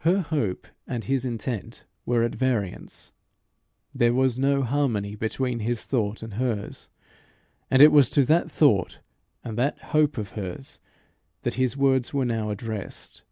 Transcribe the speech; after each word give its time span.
Her 0.00 0.20
hope 0.20 0.66
and 0.86 1.02
his 1.02 1.24
intent 1.24 1.86
were 2.04 2.22
at 2.24 2.34
variance; 2.34 3.10
there 3.94 4.12
was 4.12 4.38
no 4.38 4.62
harmony 4.62 5.14
between 5.14 5.60
his 5.60 5.86
thought 5.86 6.22
and 6.22 6.34
hers; 6.34 6.90
and 7.70 7.80
it 7.80 7.90
was 7.90 8.10
to 8.10 8.26
that 8.26 8.50
thought 8.50 8.98
and 9.42 9.56
that 9.56 9.78
hope 9.78 10.18
of 10.18 10.32
hers 10.32 10.78
that 11.40 11.54
his 11.54 11.74
words 11.74 12.12
were 12.12 12.26
now 12.26 12.50
addressed. 12.50 13.22